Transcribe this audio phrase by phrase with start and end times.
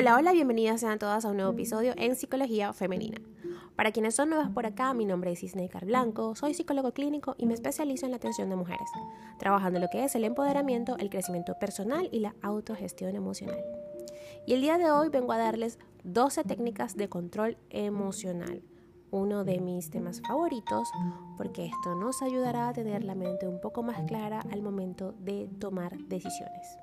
[0.00, 3.20] Hola, hola, bienvenidas sean todas a un nuevo episodio en Psicología Femenina.
[3.76, 7.44] Para quienes son nuevas por acá, mi nombre es Isneikar Blanco, soy psicólogo clínico y
[7.44, 8.88] me especializo en la atención de mujeres,
[9.38, 13.62] trabajando en lo que es el empoderamiento, el crecimiento personal y la autogestión emocional.
[14.46, 18.62] Y el día de hoy vengo a darles 12 técnicas de control emocional
[19.10, 20.88] uno de mis temas favoritos
[21.36, 25.48] porque esto nos ayudará a tener la mente un poco más clara al momento de
[25.58, 26.78] tomar decisiones.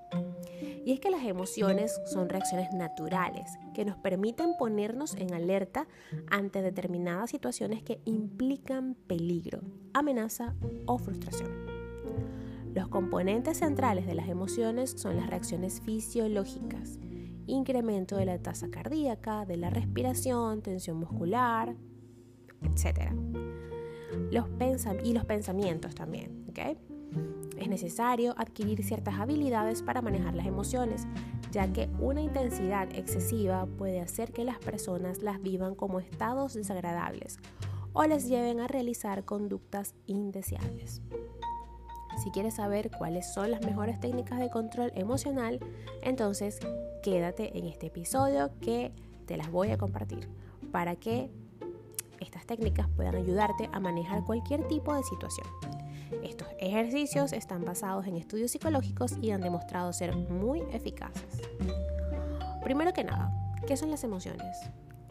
[0.86, 5.88] Y es que las emociones son reacciones naturales que nos permiten ponernos en alerta
[6.30, 9.62] ante determinadas situaciones que implican peligro,
[9.94, 10.56] amenaza
[10.86, 11.52] o frustración.
[12.74, 17.00] Los componentes centrales de las emociones son las reacciones fisiológicas,
[17.48, 21.76] incremento de la tasa cardíaca, de la respiración, tensión muscular,
[22.62, 23.12] etc.
[24.32, 24.46] Los
[25.04, 26.48] y los pensamientos también.
[27.58, 31.08] Es necesario adquirir ciertas habilidades para manejar las emociones,
[31.52, 37.38] ya que una intensidad excesiva puede hacer que las personas las vivan como estados desagradables
[37.94, 41.02] o les lleven a realizar conductas indeseables.
[42.24, 45.60] Si quieres saber cuáles son las mejores técnicas de control emocional,
[46.02, 46.60] entonces
[47.04, 48.92] quédate en este episodio que
[49.26, 50.28] te las voy a compartir
[50.72, 51.30] para que
[52.28, 55.48] estas técnicas puedan ayudarte a manejar cualquier tipo de situación.
[56.24, 61.42] Estos ejercicios están basados en estudios psicológicos y han demostrado ser muy eficaces.
[62.64, 63.32] Primero que nada,
[63.66, 64.58] ¿qué son las emociones?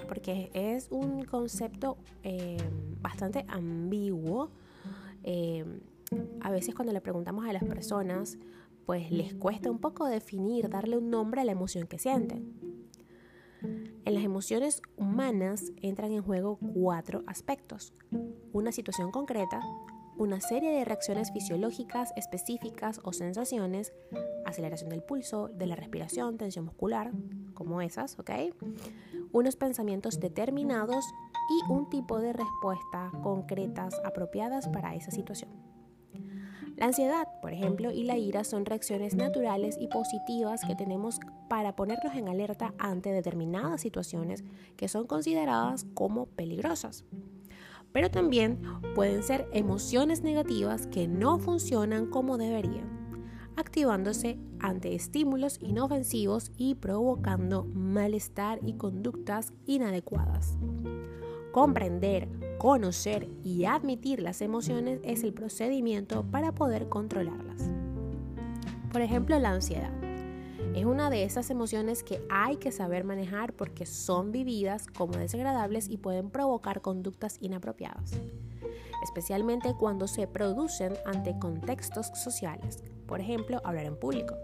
[0.08, 2.58] Porque es un concepto eh,
[3.00, 4.50] bastante ambiguo.
[5.24, 5.64] Eh,
[6.40, 8.38] a veces cuando le preguntamos a las personas,
[8.84, 12.65] pues les cuesta un poco definir, darle un nombre a la emoción que sienten.
[14.06, 17.92] En las emociones humanas entran en juego cuatro aspectos.
[18.52, 19.60] Una situación concreta,
[20.16, 23.92] una serie de reacciones fisiológicas específicas o sensaciones,
[24.44, 27.10] aceleración del pulso, de la respiración, tensión muscular,
[27.52, 28.30] como esas, ¿ok?
[29.32, 31.04] Unos pensamientos determinados
[31.50, 35.65] y un tipo de respuesta concretas apropiadas para esa situación.
[36.76, 41.74] La ansiedad, por ejemplo, y la ira son reacciones naturales y positivas que tenemos para
[41.74, 44.44] ponernos en alerta ante determinadas situaciones
[44.76, 47.04] que son consideradas como peligrosas.
[47.92, 48.60] Pero también
[48.94, 53.24] pueden ser emociones negativas que no funcionan como deberían,
[53.56, 60.58] activándose ante estímulos inofensivos y provocando malestar y conductas inadecuadas.
[61.56, 62.28] Comprender,
[62.58, 67.62] conocer y admitir las emociones es el procedimiento para poder controlarlas.
[68.92, 69.90] Por ejemplo, la ansiedad.
[70.74, 75.88] Es una de esas emociones que hay que saber manejar porque son vividas como desagradables
[75.88, 78.12] y pueden provocar conductas inapropiadas,
[79.02, 84.34] especialmente cuando se producen ante contextos sociales, por ejemplo, hablar en público,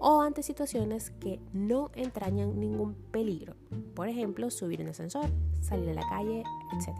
[0.00, 3.54] o ante situaciones que no entrañan ningún peligro,
[3.94, 5.30] por ejemplo, subir en ascensor,
[5.60, 6.98] salir a la calle, etc.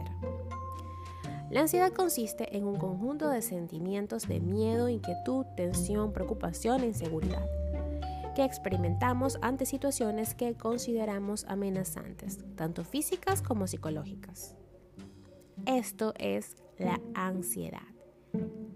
[1.49, 7.45] La ansiedad consiste en un conjunto de sentimientos de miedo, inquietud, tensión, preocupación e inseguridad
[8.35, 14.55] que experimentamos ante situaciones que consideramos amenazantes, tanto físicas como psicológicas.
[15.65, 17.81] Esto es la ansiedad.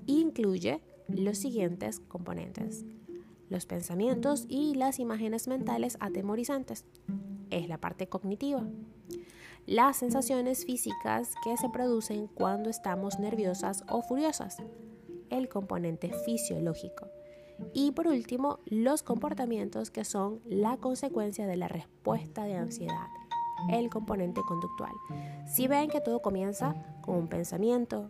[0.08, 2.86] Incluye los siguientes componentes
[3.52, 6.86] los pensamientos y las imágenes mentales atemorizantes.
[7.50, 8.66] Es la parte cognitiva.
[9.68, 14.58] Las sensaciones físicas que se producen cuando estamos nerviosas o furiosas.
[15.30, 17.08] El componente fisiológico.
[17.74, 23.08] Y por último, los comportamientos que son la consecuencia de la respuesta de ansiedad,
[23.70, 24.94] el componente conductual.
[25.46, 28.10] Si ven que todo comienza con un pensamiento,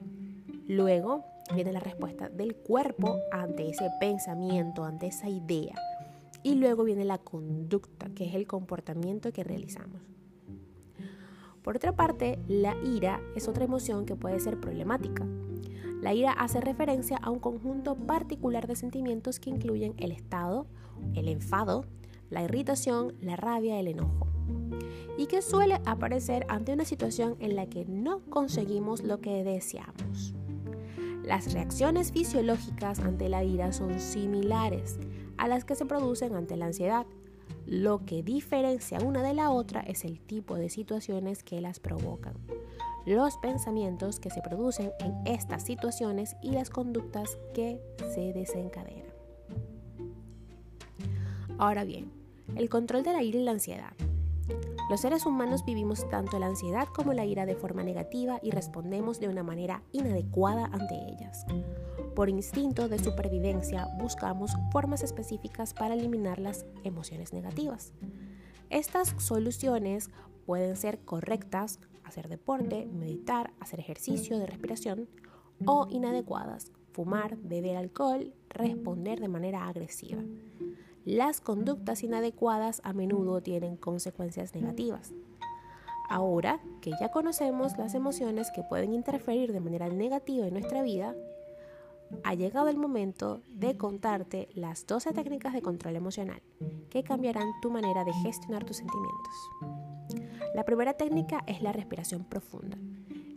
[0.68, 5.76] luego viene la respuesta del cuerpo ante ese pensamiento, ante esa idea.
[6.44, 10.02] Y luego viene la conducta, que es el comportamiento que realizamos.
[11.64, 15.26] Por otra parte, la ira es otra emoción que puede ser problemática.
[16.02, 20.66] La ira hace referencia a un conjunto particular de sentimientos que incluyen el estado,
[21.14, 21.86] el enfado,
[22.32, 24.28] la irritación, la rabia, el enojo.
[25.18, 30.34] Y que suele aparecer ante una situación en la que no conseguimos lo que deseamos.
[31.24, 34.98] Las reacciones fisiológicas ante la ira son similares
[35.38, 37.06] a las que se producen ante la ansiedad.
[37.66, 42.34] Lo que diferencia una de la otra es el tipo de situaciones que las provocan,
[43.06, 47.80] los pensamientos que se producen en estas situaciones y las conductas que
[48.14, 49.12] se desencadenan.
[51.58, 52.12] Ahora bien,
[52.56, 53.94] el control de la ira y la ansiedad.
[54.90, 59.20] Los seres humanos vivimos tanto la ansiedad como la ira de forma negativa y respondemos
[59.20, 61.46] de una manera inadecuada ante ellas.
[62.16, 67.94] Por instinto de supervivencia buscamos formas específicas para eliminar las emociones negativas.
[68.70, 70.10] Estas soluciones
[70.46, 75.08] pueden ser correctas, hacer deporte, meditar, hacer ejercicio de respiración,
[75.66, 80.24] o inadecuadas, fumar, beber alcohol, responder de manera agresiva.
[81.06, 85.14] Las conductas inadecuadas a menudo tienen consecuencias negativas.
[86.10, 91.16] Ahora que ya conocemos las emociones que pueden interferir de manera negativa en nuestra vida,
[92.24, 96.42] ha llegado el momento de contarte las 12 técnicas de control emocional
[96.90, 99.34] que cambiarán tu manera de gestionar tus sentimientos.
[100.54, 102.78] La primera técnica es la respiración profunda.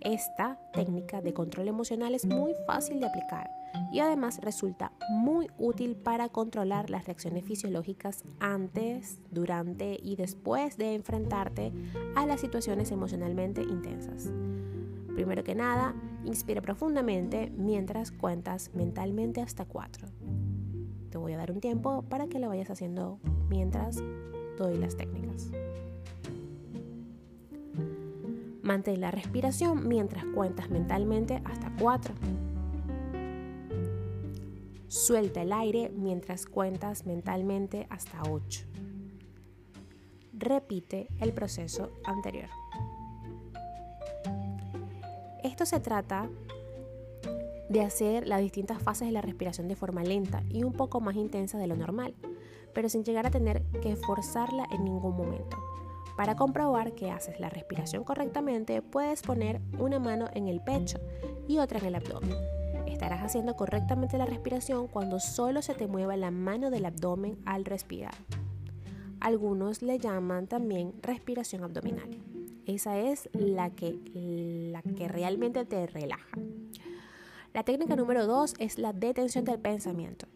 [0.04, 3.50] Esta técnica de control emocional es muy fácil de aplicar
[3.90, 10.94] y además resulta muy útil para controlar las reacciones fisiológicas antes, durante y después de
[10.94, 11.72] enfrentarte
[12.16, 14.30] a las situaciones emocionalmente intensas.
[15.14, 20.08] Primero que nada, inspira profundamente mientras cuentas mentalmente hasta 4.
[21.08, 24.02] Te voy a dar un tiempo para que lo vayas haciendo mientras
[24.58, 25.50] doy las técnicas.
[28.64, 32.14] Mantén la respiración mientras cuentas mentalmente hasta 4.
[34.88, 38.64] Suelta el aire mientras cuentas mentalmente hasta 8.
[40.32, 42.48] Repite el proceso anterior.
[45.42, 46.30] Esto se trata
[47.68, 51.16] de hacer las distintas fases de la respiración de forma lenta y un poco más
[51.16, 52.14] intensa de lo normal,
[52.72, 55.63] pero sin llegar a tener que esforzarla en ningún momento.
[56.16, 60.98] Para comprobar que haces la respiración correctamente, puedes poner una mano en el pecho
[61.48, 62.36] y otra en el abdomen.
[62.86, 67.64] Estarás haciendo correctamente la respiración cuando solo se te mueva la mano del abdomen al
[67.64, 68.14] respirar.
[69.18, 72.08] Algunos le llaman también respiración abdominal.
[72.66, 73.98] Esa es la que,
[74.72, 76.38] la que realmente te relaja.
[77.52, 80.26] La técnica número 2 es la detención del pensamiento.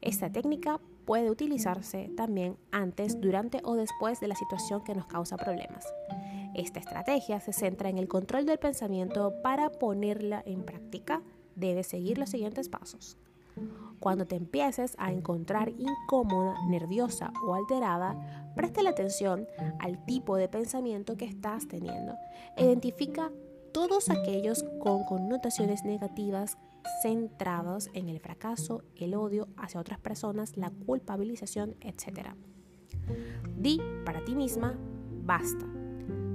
[0.00, 5.36] Esta técnica puede utilizarse también antes, durante o después de la situación que nos causa
[5.36, 5.86] problemas.
[6.54, 9.32] Esta estrategia se centra en el control del pensamiento.
[9.42, 11.22] Para ponerla en práctica,
[11.54, 13.16] debes seguir los siguientes pasos.
[14.00, 19.46] Cuando te empieces a encontrar incómoda, nerviosa o alterada, preste la atención
[19.78, 22.14] al tipo de pensamiento que estás teniendo.
[22.58, 23.30] Identifica
[23.72, 26.58] todos aquellos con connotaciones negativas
[27.02, 32.30] centrados en el fracaso, el odio hacia otras personas, la culpabilización, etc.
[33.56, 34.74] Di para ti misma,
[35.24, 35.66] basta.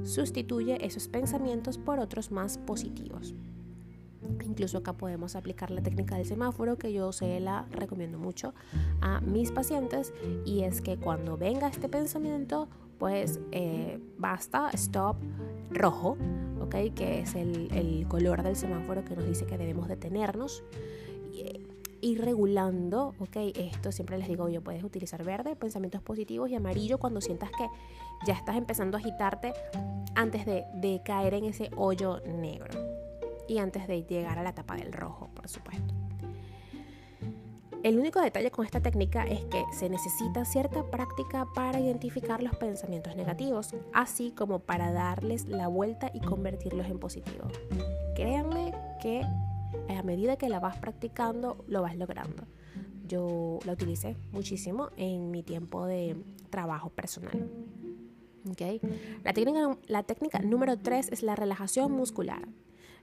[0.03, 3.35] Sustituye esos pensamientos por otros más positivos.
[4.43, 8.53] Incluso acá podemos aplicar la técnica del semáforo que yo se la recomiendo mucho
[9.01, 10.13] a mis pacientes
[10.45, 15.17] y es que cuando venga este pensamiento, pues eh, basta, stop,
[15.71, 16.17] rojo,
[16.71, 20.63] que es el, color del semáforo que nos dice que debemos detenernos.
[22.03, 23.37] Y, regulando, ¿ok?
[23.55, 27.67] Esto siempre les digo yo, puedes utilizar verde, pensamientos positivos y amarillo cuando sientas que
[28.25, 29.53] ya estás empezando a agitarte
[30.15, 32.71] antes de, de caer en ese hoyo negro
[33.47, 35.93] y antes de llegar a la tapa del rojo, por supuesto.
[37.83, 42.55] El único detalle con esta técnica es que se necesita cierta práctica para identificar los
[42.55, 47.51] pensamientos negativos, así como para darles la vuelta y convertirlos en positivos.
[48.15, 49.23] Créanme que
[49.89, 52.43] a medida que la vas practicando, lo vas logrando.
[53.07, 56.15] Yo la utilicé muchísimo en mi tiempo de
[56.51, 57.49] trabajo personal.
[59.23, 62.47] La, técnica, la técnica número 3 es la relajación muscular.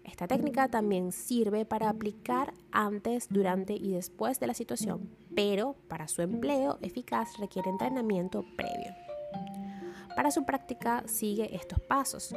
[0.09, 6.09] Esta técnica también sirve para aplicar antes, durante y después de la situación, pero para
[6.09, 8.95] su empleo eficaz requiere entrenamiento previo.
[10.17, 12.35] Para su práctica sigue estos pasos.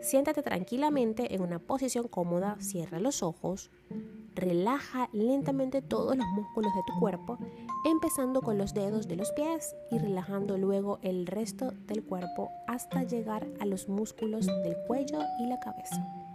[0.00, 3.72] Siéntate tranquilamente en una posición cómoda, cierra los ojos,
[4.36, 7.36] relaja lentamente todos los músculos de tu cuerpo,
[7.84, 13.02] empezando con los dedos de los pies y relajando luego el resto del cuerpo hasta
[13.02, 16.27] llegar a los músculos del cuello y la cabeza.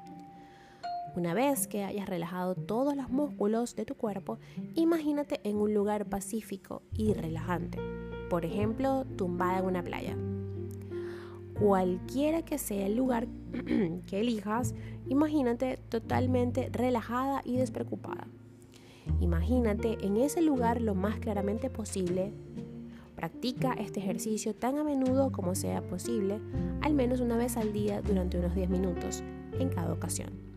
[1.15, 4.39] Una vez que hayas relajado todos los músculos de tu cuerpo,
[4.73, 7.77] imagínate en un lugar pacífico y relajante,
[8.31, 10.17] por ejemplo, tumbada en una playa.
[11.59, 13.27] Cualquiera que sea el lugar
[14.07, 14.73] que elijas,
[15.07, 18.27] imagínate totalmente relajada y despreocupada.
[19.19, 22.33] Imagínate en ese lugar lo más claramente posible.
[23.15, 26.39] Practica este ejercicio tan a menudo como sea posible,
[26.81, 29.21] al menos una vez al día durante unos 10 minutos
[29.59, 30.52] en cada ocasión.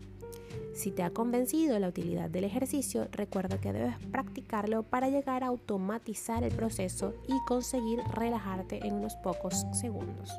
[0.77, 5.47] Si te ha convencido la utilidad del ejercicio, recuerda que debes practicarlo para llegar a
[5.47, 10.31] automatizar el proceso y conseguir relajarte en unos pocos segundos.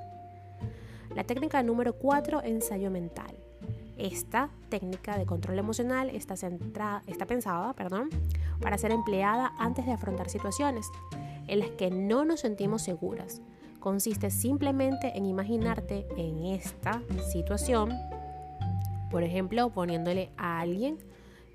[1.16, 3.36] La técnica número 4, ensayo mental.
[3.96, 8.08] Esta técnica de control emocional está, está pensada perdón,
[8.60, 10.86] para ser empleada antes de afrontar situaciones
[11.48, 13.42] en las que no nos sentimos seguras
[13.80, 17.02] consiste simplemente en imaginarte en esta
[17.32, 17.92] situación,
[19.10, 20.98] por ejemplo, poniéndole a alguien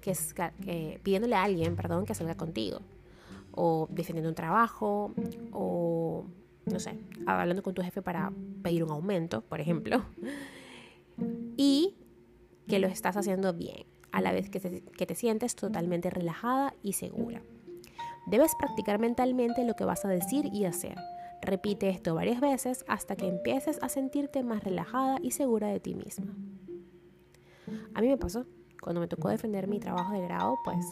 [0.03, 0.35] que es,
[1.01, 2.79] pidiéndole a alguien, perdón, que salga contigo,
[3.51, 5.13] o defendiendo un trabajo,
[5.53, 6.25] o
[6.65, 10.03] no sé, hablando con tu jefe para pedir un aumento, por ejemplo,
[11.55, 11.95] y
[12.67, 17.41] que lo estás haciendo bien, a la vez que te, sientes totalmente relajada y segura.
[18.27, 20.97] Debes practicar mentalmente lo que vas a decir y hacer.
[21.41, 25.95] Repite esto varias veces hasta que empieces a sentirte más relajada y segura de ti
[25.95, 26.33] misma.
[27.95, 28.45] A mí me pasó,
[28.81, 30.85] cuando me tocó defender mi trabajo de grado, pues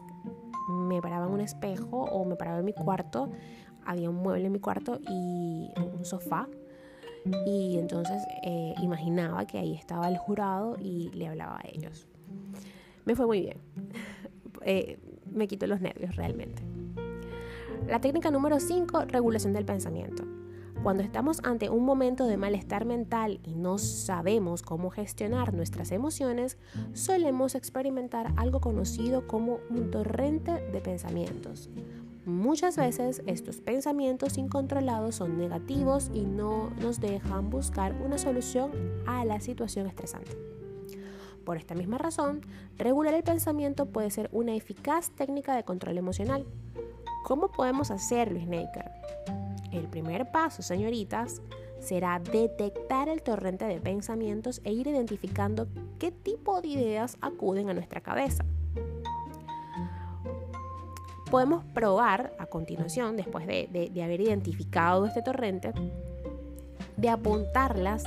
[0.69, 3.29] me paraba en un espejo o me paraba en mi cuarto,
[3.85, 6.47] había un mueble en mi cuarto y un sofá
[7.45, 12.07] y entonces eh, imaginaba que ahí estaba el jurado y le hablaba a ellos.
[13.05, 13.57] Me fue muy bien.
[14.63, 14.99] Eh,
[15.31, 16.61] me quitó los nervios realmente.
[17.87, 20.23] La técnica número 5, regulación del pensamiento.
[20.83, 26.57] Cuando estamos ante un momento de malestar mental y no sabemos cómo gestionar nuestras emociones,
[26.93, 31.69] solemos experimentar algo conocido como un torrente de pensamientos.
[32.25, 38.71] Muchas veces estos pensamientos incontrolados son negativos y no nos dejan buscar una solución
[39.05, 40.35] a la situación estresante.
[41.45, 42.41] Por esta misma razón,
[42.79, 46.43] regular el pensamiento puede ser una eficaz técnica de control emocional.
[47.23, 49.40] ¿Cómo podemos hacerlo, Snaker?
[49.71, 51.41] El primer paso, señoritas,
[51.79, 57.73] será detectar el torrente de pensamientos e ir identificando qué tipo de ideas acuden a
[57.73, 58.45] nuestra cabeza.
[61.29, 65.71] Podemos probar a continuación, después de, haber identificado este torrente,
[66.97, 68.03] de apuntarlas,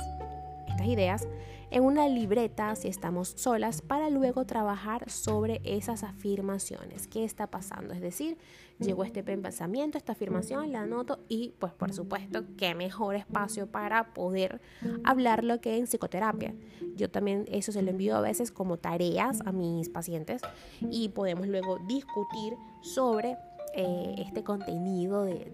[0.67, 1.27] estas ideas,
[1.75, 7.05] en una libreta si estamos solas para luego trabajar sobre esas afirmaciones.
[7.05, 7.93] ¿Qué está pasando?
[7.93, 8.37] Es decir,
[8.79, 14.13] llegó este pensamiento, esta afirmación, la anoto y pues por supuesto, qué mejor espacio para
[14.13, 14.61] poder
[15.03, 16.55] hablarlo que en psicoterapia.
[16.95, 20.43] Yo también eso se lo envío a veces como tareas a mis pacientes
[20.79, 22.53] y podemos luego discutir
[22.83, 23.35] sobre
[23.75, 25.51] eh, este contenido de,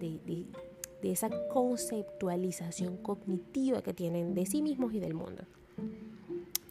[1.02, 5.42] de esa conceptualización cognitiva que tienen de sí mismos y del mundo.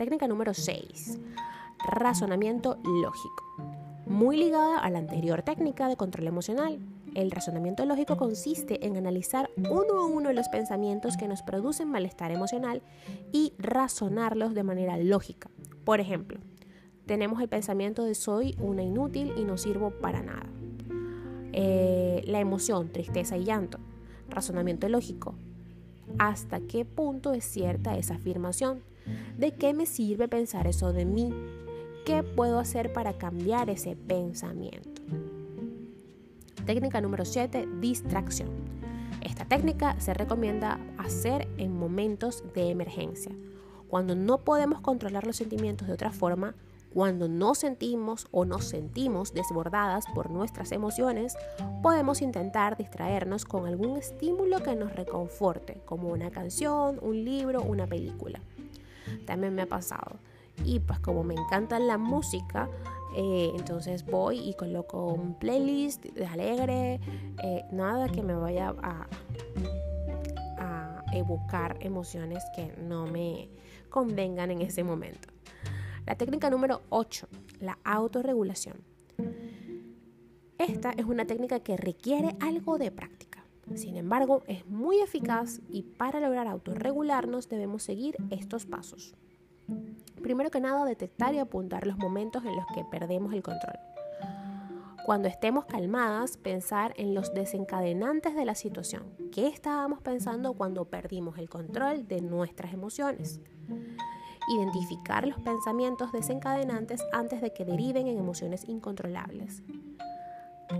[0.01, 1.19] Técnica número 6.
[1.87, 3.43] Razonamiento lógico
[4.07, 6.79] muy ligada a la anterior técnica de control emocional.
[7.13, 12.31] El razonamiento lógico consiste en analizar uno a uno los pensamientos que nos producen malestar
[12.31, 12.81] emocional
[13.31, 15.51] y razonarlos de manera lógica.
[15.85, 16.39] Por ejemplo,
[17.05, 20.47] tenemos el pensamiento de soy una inútil y no sirvo para nada.
[21.53, 23.77] Eh, la emoción, tristeza y llanto.
[24.29, 25.35] Razonamiento lógico.
[26.17, 28.81] ¿Hasta qué punto es cierta esa afirmación?
[29.37, 31.33] ¿De qué me sirve pensar eso de mí?
[32.05, 35.01] ¿Qué puedo hacer para cambiar ese pensamiento?
[36.65, 38.49] Técnica número 7, distracción.
[39.21, 43.31] Esta técnica se recomienda hacer en momentos de emergencia,
[43.91, 46.55] cuando no podemos controlar los sentimientos de otra forma,
[46.93, 51.35] cuando no sentimos o nos sentimos desbordadas por nuestras emociones,
[51.83, 57.85] podemos intentar distraernos con algún estímulo que nos reconforte, como una canción, un libro, una
[57.85, 58.39] película.
[59.25, 60.19] También me ha pasado
[60.65, 62.69] y pues como me encanta la música,
[63.15, 66.99] eh, entonces voy y coloco un playlist de alegre,
[67.43, 69.07] eh, nada que me vaya a,
[70.57, 73.49] a evocar emociones que no me
[73.89, 75.29] convengan en ese momento.
[76.05, 77.27] La técnica número 8,
[77.59, 78.77] la autorregulación.
[80.57, 83.30] Esta es una técnica que requiere algo de práctica.
[83.75, 89.15] Sin embargo, es muy eficaz y para lograr autorregularnos debemos seguir estos pasos.
[90.21, 93.79] Primero que nada, detectar y apuntar los momentos en los que perdemos el control.
[95.05, 99.03] Cuando estemos calmadas, pensar en los desencadenantes de la situación.
[99.31, 103.41] ¿Qué estábamos pensando cuando perdimos el control de nuestras emociones?
[104.55, 109.63] Identificar los pensamientos desencadenantes antes de que deriven en emociones incontrolables.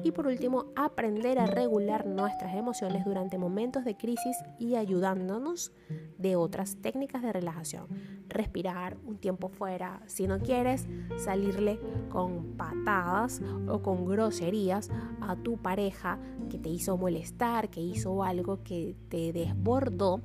[0.04, 5.72] Y por último, aprender a regular nuestras emociones durante momentos de crisis y ayudándonos
[6.18, 7.88] de otras técnicas de relajación.
[8.28, 10.02] Respirar un tiempo fuera.
[10.08, 11.80] Si no quieres salirle
[12.10, 14.90] con patadas o con groserías
[15.22, 16.20] a tu pareja
[16.50, 20.22] que te hizo molestar, que hizo algo que te desbordó,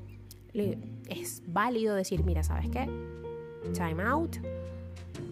[0.54, 2.88] es válido decir, mira, ¿sabes qué?
[3.74, 4.36] Time out.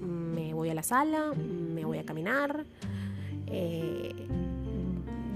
[0.01, 2.65] Me voy a la sala, me voy a caminar
[3.47, 4.15] eh,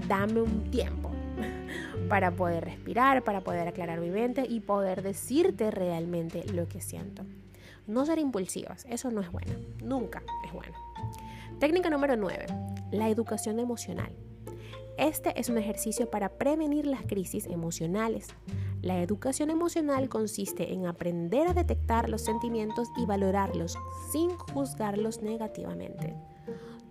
[0.07, 1.11] dame un tiempo
[2.09, 7.23] para poder respirar, para poder aclarar mi mente y poder decirte realmente lo que siento.
[7.87, 10.75] No ser impulsivas, eso no es bueno, nunca es bueno.
[11.59, 12.45] Técnica número 9,
[12.91, 14.11] la educación emocional.
[14.99, 18.27] Este es un ejercicio para prevenir las crisis emocionales.
[18.81, 23.77] La educación emocional consiste en aprender a detectar los sentimientos y valorarlos
[24.11, 26.15] sin juzgarlos negativamente.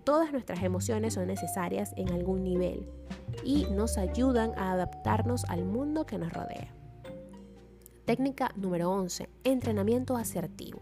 [0.09, 2.89] Todas nuestras emociones son necesarias en algún nivel
[3.45, 6.75] y nos ayudan a adaptarnos al mundo que nos rodea.
[8.07, 9.29] Técnica número 11.
[9.45, 10.81] Entrenamiento asertivo.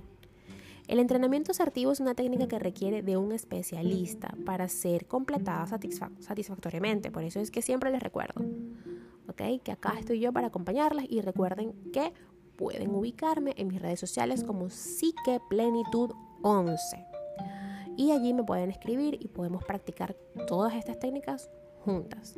[0.87, 5.67] El entrenamiento asertivo es una técnica que requiere de un especialista para ser completada
[6.21, 7.11] satisfactoriamente.
[7.11, 8.45] Por eso es que siempre les recuerdo.
[9.35, 12.13] Que acá estoy yo para acompañarlas y recuerden que
[12.55, 17.16] pueden ubicarme en mis redes sociales como Psique Plenitud 11.
[17.97, 20.15] Y allí me pueden escribir y podemos practicar
[20.47, 21.51] todas estas técnicas
[21.85, 22.37] juntas.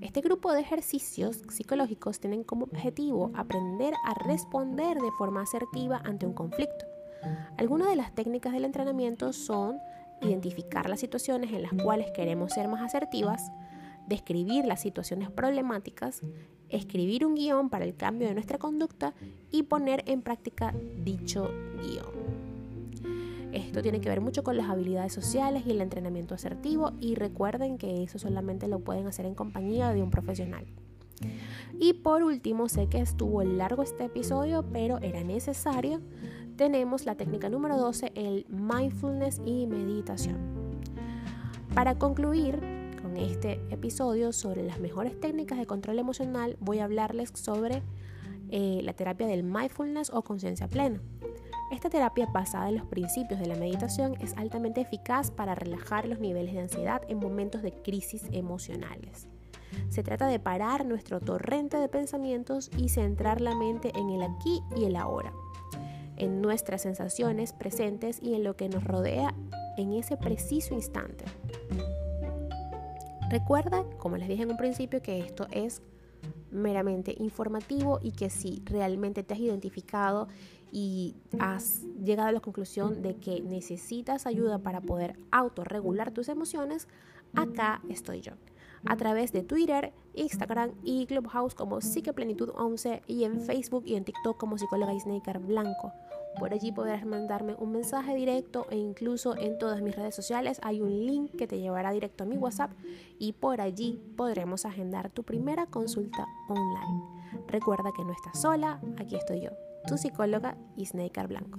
[0.00, 6.26] Este grupo de ejercicios psicológicos tienen como objetivo aprender a responder de forma asertiva ante
[6.26, 6.86] un conflicto.
[7.56, 9.78] Algunas de las técnicas del entrenamiento son
[10.20, 13.50] identificar las situaciones en las cuales queremos ser más asertivas,
[14.06, 16.22] describir las situaciones problemáticas,
[16.68, 19.14] escribir un guion para el cambio de nuestra conducta
[19.50, 20.74] y poner en práctica
[21.04, 22.21] dicho guion.
[23.52, 27.76] Esto tiene que ver mucho con las habilidades sociales y el entrenamiento asertivo y recuerden
[27.76, 30.64] que eso solamente lo pueden hacer en compañía de un profesional.
[31.78, 36.00] Y por último, sé que estuvo largo este episodio, pero era necesario.
[36.56, 40.36] Tenemos la técnica número 12, el mindfulness y meditación.
[41.74, 42.60] Para concluir
[43.02, 47.82] con este episodio sobre las mejores técnicas de control emocional, voy a hablarles sobre
[48.50, 51.00] eh, la terapia del mindfulness o conciencia plena.
[51.72, 56.20] Esta terapia basada en los principios de la meditación es altamente eficaz para relajar los
[56.20, 59.26] niveles de ansiedad en momentos de crisis emocionales.
[59.88, 64.60] Se trata de parar nuestro torrente de pensamientos y centrar la mente en el aquí
[64.76, 65.32] y el ahora,
[66.18, 69.34] en nuestras sensaciones presentes y en lo que nos rodea
[69.78, 71.24] en ese preciso instante.
[73.30, 75.80] Recuerda, como les dije en un principio, que esto es
[76.50, 80.28] meramente informativo y que si realmente te has identificado
[80.72, 86.88] y has llegado a la conclusión de que necesitas ayuda para poder autorregular tus emociones,
[87.34, 88.32] acá estoy yo.
[88.84, 94.04] A través de Twitter, Instagram y Clubhouse como Psiqueplenitud 11 y en Facebook y en
[94.04, 95.92] TikTok como psicóloga Snaker Blanco.
[96.38, 100.80] Por allí podrás mandarme un mensaje directo e incluso en todas mis redes sociales hay
[100.80, 102.72] un link que te llevará directo a mi WhatsApp
[103.18, 107.46] y por allí podremos agendar tu primera consulta online.
[107.48, 109.50] Recuerda que no estás sola, aquí estoy yo
[109.86, 111.58] tu psicóloga Snaker Blanco.